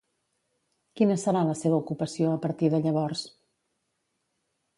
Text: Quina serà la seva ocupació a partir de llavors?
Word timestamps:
Quina 0.99 1.17
serà 1.23 1.43
la 1.49 1.57
seva 1.59 1.77
ocupació 1.83 2.33
a 2.33 2.41
partir 2.47 2.71
de 2.77 2.81
llavors? 2.87 3.23